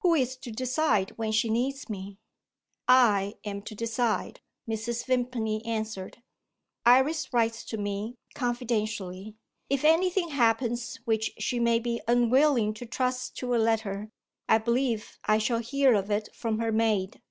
"Who 0.00 0.16
is 0.16 0.36
to 0.38 0.50
decide 0.50 1.10
when 1.10 1.30
she 1.30 1.48
needs 1.48 1.88
me?" 1.88 2.18
"I 2.88 3.36
am 3.44 3.62
to 3.62 3.76
decide," 3.76 4.40
Mrs. 4.68 5.04
Vimpany 5.06 5.64
answered; 5.64 6.20
"Iris 6.84 7.32
writes 7.32 7.62
to 7.66 7.76
me 7.78 8.16
confidentially. 8.34 9.36
If 9.70 9.84
anything 9.84 10.30
happens 10.30 10.96
which 11.04 11.32
she 11.38 11.60
may 11.60 11.78
be 11.78 12.00
unwilling 12.08 12.74
to 12.74 12.86
trust 12.86 13.36
to 13.36 13.54
a 13.54 13.56
letter, 13.58 14.10
I 14.48 14.58
believe 14.58 15.16
I 15.26 15.38
shall 15.38 15.60
hear 15.60 15.94
of 15.94 16.10
it 16.10 16.28
from 16.34 16.58
her 16.58 16.72
maid." 16.72 17.22